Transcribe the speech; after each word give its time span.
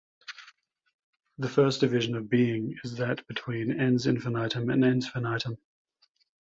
The 1.37 1.47
first 1.47 1.79
division 1.81 2.15
of 2.15 2.27
being 2.27 2.75
is 2.83 2.95
that 2.97 3.27
between 3.27 3.79
"ens 3.79 4.07
infinitum" 4.07 4.71
and 4.71 4.83
"ens 4.83 5.07
finitum". 5.07 5.59